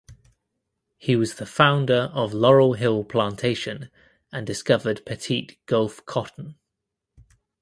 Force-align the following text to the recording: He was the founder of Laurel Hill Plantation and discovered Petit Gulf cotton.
He 0.97 1.15
was 1.15 1.35
the 1.35 1.45
founder 1.45 2.09
of 2.11 2.33
Laurel 2.33 2.73
Hill 2.73 3.03
Plantation 3.03 3.91
and 4.31 4.47
discovered 4.47 5.05
Petit 5.05 5.59
Gulf 5.67 6.03
cotton. 6.07 6.55